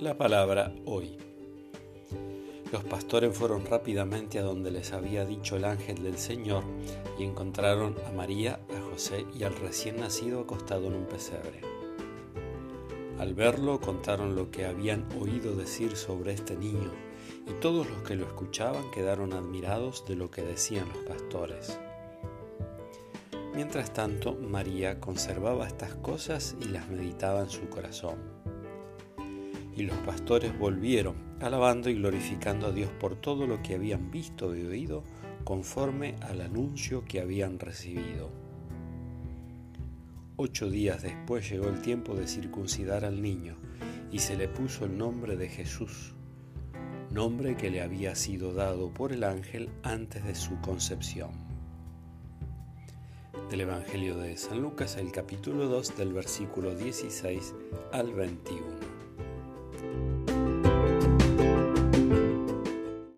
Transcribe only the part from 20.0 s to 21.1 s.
de lo que decían los